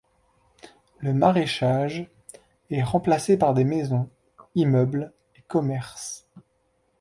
[0.97, 2.07] Le maraîchage
[2.71, 4.09] est remplacé par des maisons,
[4.55, 6.27] immeubles et commerces.